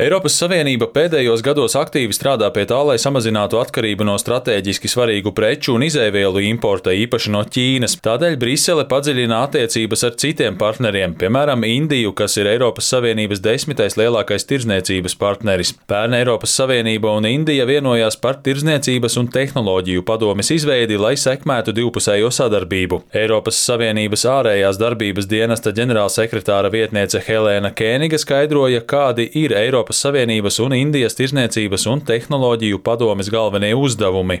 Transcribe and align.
Eiropas 0.00 0.32
Savienība 0.40 0.86
pēdējos 0.88 1.42
gados 1.44 1.74
aktīvi 1.76 2.14
strādā 2.16 2.46
pie 2.54 2.62
tā, 2.64 2.78
lai 2.88 2.94
samazinātu 2.96 3.58
atkarību 3.60 4.06
no 4.08 4.14
strateģiski 4.16 4.88
svarīgu 4.88 5.34
preču 5.36 5.74
un 5.74 5.82
izēvielu 5.84 6.40
importa, 6.48 6.94
īpaši 6.96 7.32
no 7.34 7.42
Ķīnas. 7.44 7.98
Tādēļ 8.00 8.38
Brisele 8.40 8.86
padziļina 8.88 9.42
attiecības 9.44 10.04
ar 10.08 10.14
citiem 10.22 10.56
partneriem, 10.56 11.12
piemēram, 11.20 11.66
Indiju, 11.68 12.14
kas 12.16 12.38
ir 12.40 12.48
Eiropas 12.48 12.88
Savienības 12.94 13.42
desmitais 13.44 13.98
lielākais 14.00 14.48
tirdzniecības 14.48 15.18
partneris. 15.20 15.74
Pērn 15.92 16.16
Eiropas 16.16 16.56
Savienība 16.56 17.12
un 17.18 17.28
Indija 17.28 17.68
vienojās 17.68 18.16
par 18.24 18.40
tirdzniecības 18.40 19.18
un 19.20 19.28
tehnoloģiju 19.36 20.06
padomes 20.08 20.48
izveidi, 20.56 20.96
lai 20.96 21.12
sekmētu 21.20 21.76
divpusējo 21.76 22.32
sadarbību. 22.38 23.02
Eiropas 23.20 23.60
Savienības 23.68 24.24
ārējās 24.32 24.80
darbības 24.80 25.28
dienesta 25.28 25.76
ģenerālsekretāra 25.76 26.72
vietniece 26.72 27.20
Helēna 27.28 27.74
Kēniga 27.76 28.24
skaidroja, 28.24 28.80
kādi 28.96 29.28
ir 29.44 29.52
Eiropas 29.60 29.89
Eiropas 29.90 30.04
Savienības 30.06 30.58
un 30.62 30.72
Indijas 30.76 31.16
tirzniecības 31.18 31.86
un 31.90 32.00
tehnoloģiju 32.06 32.78
padomes 32.78 33.26
galvenie 33.26 33.72
uzdevumi. 33.74 34.36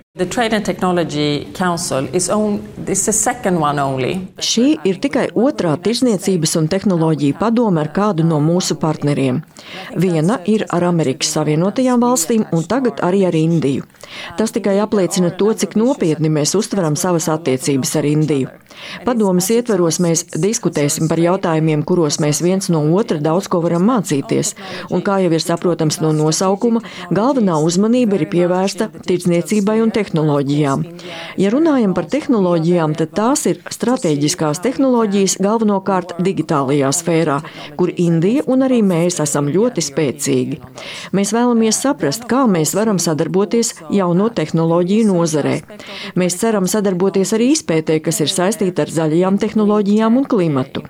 Šī 4.38 4.66
ir 4.86 5.00
tikai 5.02 5.26
otrā 5.34 5.74
tirzniecības 5.82 6.54
un 6.60 6.68
tehnoloģiju 6.70 7.38
padome 7.40 7.82
ar 7.82 7.90
kādu 7.90 8.22
no 8.22 8.38
mūsu 8.38 8.78
partneriem. 8.78 9.42
Viena 9.98 10.38
ir 10.46 10.68
ar 10.70 10.86
Amerikas 10.86 11.34
Savienotajām 11.34 11.98
valstīm 12.06 12.46
un 12.52 12.62
tagad 12.70 13.02
arī 13.02 13.26
ar 13.26 13.34
Indiju. 13.34 13.82
Tas 14.38 14.54
tikai 14.54 14.78
apliecina 14.78 15.34
to, 15.34 15.50
cik 15.50 15.74
nopietni 15.74 16.30
mēs 16.30 16.54
uztveram 16.54 16.94
savas 16.94 17.26
attiecības 17.28 17.96
ar 17.98 18.06
Indiju. 18.06 18.54
Padomas 19.04 19.50
ietveros 19.52 19.98
mēs 20.02 20.24
diskutēsim 20.40 21.08
par 21.10 21.20
jautājumiem, 21.20 21.82
kuros 21.86 22.20
mēs 22.22 22.40
viens 22.44 22.70
no 22.72 22.82
otra 22.96 23.18
daudz 23.22 23.48
ko 23.50 23.60
varam 23.64 23.84
mācīties. 23.88 24.54
Un, 24.90 25.02
kā 25.04 25.18
jau 25.24 25.32
ir 25.34 25.39
saprotams 25.44 26.00
no 26.02 26.12
nosaukuma, 26.16 26.82
galvenā 27.14 27.58
uzmanība 27.64 28.18
ir 28.18 28.26
pievērsta 28.32 28.90
tirdzniecībai 29.06 29.78
un 29.84 29.92
tehnoloģijām. 29.94 30.84
Ja 31.40 31.52
runājam 31.54 31.94
par 31.96 32.08
tehnoloģijām, 32.10 32.96
tad 32.98 33.14
tās 33.16 33.46
ir 33.50 33.60
strateģiskās 33.70 34.62
tehnoloģijas 34.64 35.38
galvenokārt 35.42 36.16
digitālajā 36.22 36.92
sfērā, 36.94 37.40
kur 37.80 37.92
Indija 37.96 38.44
un 38.50 38.66
arī 38.66 38.80
mēs 38.86 39.20
esam 39.22 39.50
ļoti 39.52 39.84
spēcīgi. 39.84 40.60
Mēs 41.16 41.34
vēlamies 41.36 41.80
saprast, 41.82 42.26
kā 42.30 42.46
mēs 42.50 42.74
varam 42.78 43.00
sadarboties 43.02 43.74
jauno 43.94 44.30
tehnoloģiju 44.34 45.08
nozarē. 45.10 45.56
Mēs 46.20 46.38
ceram 46.40 46.68
sadarboties 46.70 47.34
arī 47.36 47.52
izpētē, 47.56 48.00
kas 48.04 48.22
ir 48.24 48.32
saistīta 48.32 48.86
ar 48.86 48.94
zaļajām 48.94 49.38
tehnoloģijām 49.42 50.20
un 50.20 50.28
klimatu. 50.30 50.84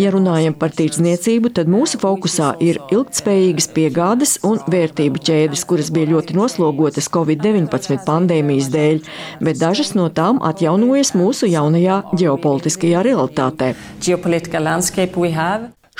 Ja 0.00 0.08
runājam 0.14 0.54
par 0.56 0.72
tirdzniecību, 0.72 1.50
tad 1.58 1.68
mūsu 1.68 1.98
fokusā 2.00 2.54
ir 2.64 2.78
ilgtspējīgas 2.94 3.66
piegādes 3.76 4.36
un 4.48 4.56
vērtību 4.72 5.20
ķēdes, 5.26 5.66
kuras 5.68 5.90
bija 5.92 6.08
ļoti 6.14 6.36
noslogotas 6.38 7.10
Covid-19 7.12 8.00
pandēmijas 8.06 8.70
dēļ, 8.72 9.02
bet 9.44 9.60
dažas 9.60 9.92
no 9.98 10.08
tām 10.08 10.40
atjaunojas 10.46 11.12
mūsu 11.18 11.50
jaunajā 11.52 12.00
ģeopolitiskajā 12.22 13.04
realitātē. 13.10 13.74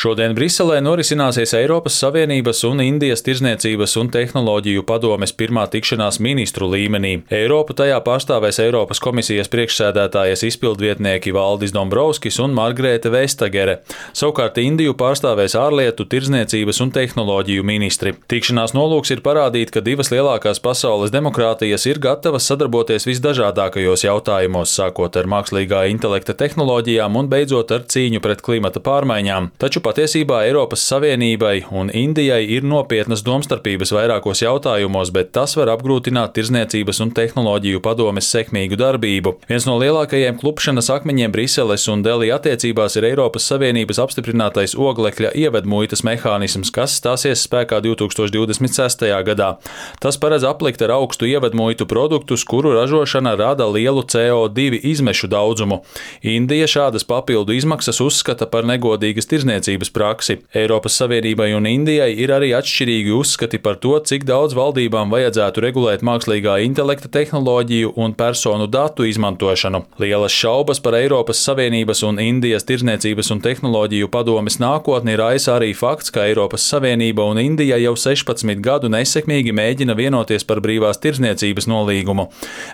Šodien 0.01 0.33
Briselē 0.33 0.79
norisināsies 0.81 1.51
Eiropas 1.59 1.99
Savienības 2.01 2.63
un 2.65 2.79
Indijas 2.81 3.21
tirzniecības 3.21 3.99
un 4.01 4.09
tehnoloģiju 4.09 4.81
padomes 4.89 5.35
pirmā 5.37 5.67
tikšanās 5.69 6.17
ministru 6.25 6.71
līmenī. 6.73 7.11
Eiropu 7.37 7.75
tajā 7.77 7.99
pārstāvēs 8.07 8.63
Eiropas 8.65 9.03
komisijas 9.05 9.53
priekšsēdētājas 9.53 10.47
izpildvietnieki 10.49 11.35
Valdis 11.37 11.75
Dombrovskis 11.77 12.41
un 12.41 12.57
Margrēte 12.57 13.13
Vestagere. 13.13 13.75
Savukārt 14.17 14.57
Indiju 14.63 14.95
pārstāvēs 15.03 15.59
ārlietu, 15.61 16.09
tirzniecības 16.09 16.81
un 16.81 16.95
tehnoloģiju 16.97 17.69
ministri. 17.69 18.15
Tikšanās 18.33 18.73
nolūks 18.73 19.13
ir 19.13 19.21
parādīt, 19.21 19.69
ka 19.69 19.85
divas 19.85 20.09
lielākās 20.15 20.65
pasaules 20.65 21.13
demokrātijas 21.13 21.85
ir 21.93 22.01
gatavas 22.01 22.49
sadarboties 22.49 23.05
visdažādākajos 23.11 24.07
jautājumos, 24.09 24.73
sākot 24.81 25.21
ar 25.21 25.29
mākslīgā 25.37 25.85
intelekta 25.93 26.33
tehnoloģijām 26.41 27.21
un 27.21 27.29
beidzot 27.37 27.77
ar 27.77 27.85
cīņu 27.85 28.25
pret 28.25 28.41
klimata 28.49 28.81
pārmaiņām. 28.81 29.53
Taču 29.61 29.85
patiesībā 29.91 30.45
Eiropas 30.47 30.83
Savienībai 30.87 31.65
un 31.75 31.89
Indijai 31.97 32.45
ir 32.55 32.63
nopietnas 32.67 33.25
domstarpības 33.27 33.91
vairākos 33.95 34.43
jautājumos, 34.45 35.11
bet 35.15 35.33
tas 35.35 35.57
var 35.59 35.73
apgrūtināt 35.73 36.35
tirzniecības 36.37 37.01
un 37.03 37.11
tehnoloģiju 37.17 37.81
padomes 37.83 38.29
sekmīgu 38.31 38.79
darbību. 38.79 39.33
Viens 39.49 39.67
no 39.67 39.75
lielākajiem 39.81 40.39
klupšanas 40.39 40.93
akmeņiem 40.95 41.35
Briseles 41.35 41.89
un 41.91 42.05
Delī 42.07 42.29
attiecībās 42.35 42.99
ir 43.01 43.09
Eiropas 43.09 43.49
Savienības 43.51 43.99
apstiprinātais 44.05 44.77
oglekļa 44.79 45.33
ievedmuitas 45.41 46.05
mehānisms, 46.07 46.71
kas 46.75 46.95
stāsies 47.01 47.43
spēkā 47.49 47.81
2026. 47.83 49.09
gadā. 49.27 49.51
Tas 49.99 50.21
paredz 50.23 50.47
aplikt 50.47 50.85
ar 50.87 50.95
augstu 51.01 51.27
ievedmuitu 51.33 51.89
produktus, 51.91 52.47
kuru 52.47 52.77
ražošana 52.77 53.35
rada 53.41 53.67
lielu 53.67 54.07
CO2 54.07 54.85
izmešu 54.93 55.33
daudzumu. 55.33 55.83
Indija 56.23 56.71
šādas 56.71 57.09
papildu 57.09 57.59
izmaksas 57.59 57.99
uzskata 58.05 58.47
par 58.47 58.69
negodīgas 58.71 59.27
tirzniecības 59.27 59.70
tirzniecības 59.71 59.91
praksi. 59.91 60.39
Eiropas 60.55 60.97
Savienībai 60.99 61.55
un 61.55 61.67
Indijai 61.67 62.13
ir 62.19 62.31
arī 62.31 62.53
atšķirīgi 62.57 63.13
uzskati 63.15 63.59
par 63.59 63.77
to, 63.77 63.99
cik 63.99 64.25
daudz 64.25 64.55
valdībām 64.55 65.11
vajadzētu 65.11 65.61
regulēt 65.61 66.03
mākslīgā 66.03 66.61
intelekta 66.65 67.09
tehnoloģiju 67.09 67.93
un 67.97 68.15
personu 68.15 68.67
datu 68.67 69.05
izmantošanu. 69.05 69.85
Lielas 69.99 70.33
šaubas 70.33 70.81
par 70.81 70.95
Eiropas 70.95 71.39
Savienības 71.39 72.03
un 72.03 72.19
Indijas 72.21 72.65
tirzniecības 72.65 73.31
un 73.31 73.41
tehnoloģiju 73.41 74.09
padomes 74.11 74.59
nākotni 74.61 75.17
raisa 75.17 75.57
arī 75.59 75.73
fakts, 75.75 76.11
ka 76.11 76.27
Eiropas 76.27 76.63
Savienība 76.63 77.25
un 77.25 77.39
Indija 77.39 77.79
jau 77.79 77.95
16 77.97 78.61
gadu 78.61 78.91
nesekmīgi 78.91 79.53
mēģina 79.53 79.97
vienoties 79.97 80.45
par 80.45 80.61
brīvās 80.61 81.01
tirzniecības 81.01 81.69
nolīgumu. 81.71 82.29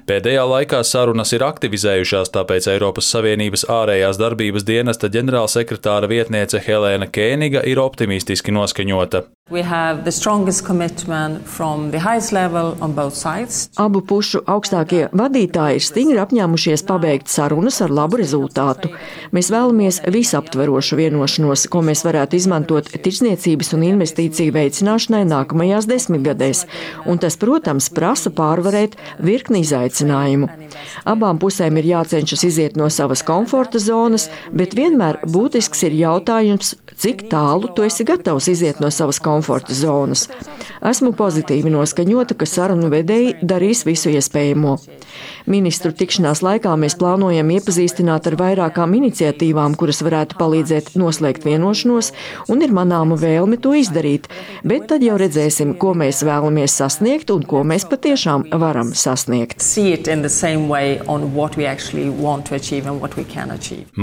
Pēdējā 0.07 0.47
laikā 0.47 0.83
sarunas 0.85 1.33
ir 1.37 1.45
aktivizējušās, 1.47 2.33
tāpēc 2.35 2.71
Eiropas 2.73 3.11
Savienības 3.13 3.67
ārējās 3.71 4.21
darbības 4.21 4.67
dienesta 4.67 5.11
ģenerālsekretāra 5.13 6.09
vietniece 6.11 6.61
Helēna 6.63 6.86
Helēna 6.87 7.09
Kēniga 7.11 7.65
ir 7.67 7.81
optimistiski 7.83 8.55
noskaņota. 8.55 9.27
Abu 13.79 14.01
pušu 14.03 14.41
augstākie 14.51 15.05
vadītāji 15.15 15.79
ir 15.79 15.85
stingri 15.87 16.19
apņēmušies 16.19 16.83
pabeigt 16.89 17.31
sarunas 17.31 17.79
ar 17.85 17.95
labu 17.95 18.19
rezultātu. 18.19 18.91
Mēs 19.31 19.51
vēlamies 19.55 20.01
visaptverošu 20.11 20.99
vienošanos, 20.99 21.69
ko 21.71 21.83
mēs 21.87 22.03
varētu 22.07 22.41
izmantot 22.41 22.91
tirsniecības 22.91 23.71
un 23.79 23.85
investīciju 23.87 24.55
veicināšanai 24.57 25.23
nākamajās 25.31 25.87
desmitgadēs, 25.91 26.65
un 27.07 27.23
tas, 27.23 27.39
protams, 27.39 27.87
prasa 27.95 28.35
pārvarēt 28.35 28.99
virkni 29.23 29.63
izaicinājumu. 29.63 30.51
Abām 31.07 31.39
pusēm 31.43 31.79
ir 31.79 31.91
jācenšas 31.93 32.47
iziet 32.51 32.79
no 32.79 32.91
savas 32.91 33.23
komforta 33.27 33.79
zonas, 33.79 34.27
bet 34.51 34.75
vienmēr 34.75 35.23
būtisks 35.23 35.87
ir 35.87 35.99
jautājums, 36.03 36.75
cik 36.99 37.27
tālu 37.33 37.71
tu 37.77 37.85
esi 37.87 38.07
gatavs 38.09 38.49
iziet 38.53 38.81
no 38.81 38.91
savas 38.91 39.21
komforta 39.23 39.75
zonas. 39.75 40.27
Esmu 40.87 41.13
pozitīvi 41.17 41.73
noskaņota, 41.73 42.37
ka 42.39 42.49
sarunu 42.49 42.91
vedēji 42.93 43.39
darīs 43.43 43.85
visu 43.87 44.13
iespējamo. 44.15 44.77
Ministru 45.47 45.93
tikšanās 45.95 46.43
laikā 46.43 46.73
mēs 46.81 46.97
plānojam 46.99 47.53
iepazīstināt 47.55 48.27
ar 48.27 48.37
vairākām 48.41 48.97
iniciatīvām, 48.99 49.77
kuras 49.79 50.03
varētu 50.03 50.39
palīdzēt 50.41 50.97
noslēgt 50.99 51.47
vienošanos, 51.47 52.11
un 52.51 52.65
ir 52.67 52.75
manāma 52.75 53.19
vēlme 53.21 53.61
to 53.63 53.77
izdarīt. 53.79 54.27
Bet 54.67 54.89
tad 54.91 55.07
jau 55.07 55.15
redzēsim, 55.23 55.77
ko 55.79 55.95
mēs 55.95 56.25
vēlamies 56.27 56.75
sasniegt 56.81 57.31
un 57.31 57.47
ko 57.47 57.63
mēs 57.63 57.87
patiešām 57.87 58.49
varam 58.59 58.91
sasniegt. 58.99 59.63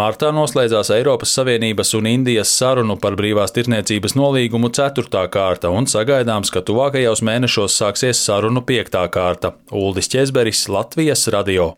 Martā 0.03 0.31
noslēdzās 0.39 0.93
Eiropas 0.95 1.35
Savienības 1.37 1.93
un 1.99 2.09
Indijas 2.13 2.55
sarunu 2.83 2.99
par 2.99 3.15
brīvās 3.15 3.53
tirniecības 3.55 4.15
nolīgumu 4.19 4.69
ceturtā 4.75 5.23
kārta, 5.31 5.71
un 5.71 5.87
sagaidāms, 5.87 6.51
ka 6.51 6.61
tuvākajos 6.61 7.23
mēnešos 7.23 7.77
sāksies 7.79 8.19
sarunu 8.19 8.61
piektā 8.61 9.07
kārta. 9.07 9.55
Uldis 9.71 10.11
Česberis, 10.11 10.67
Latvijas 10.67 11.27
radio. 11.31 11.77